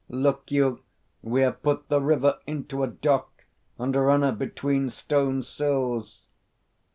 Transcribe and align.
Look 0.09 0.45
you, 0.49 0.79
we 1.21 1.41
have 1.41 1.61
put 1.61 1.87
the 1.87 2.01
river 2.01 2.39
into 2.47 2.81
a 2.81 2.87
dock, 2.87 3.43
and 3.77 3.95
run 3.95 4.23
her 4.23 4.31
between 4.31 4.89
stone 4.89 5.43
sills." 5.43 6.25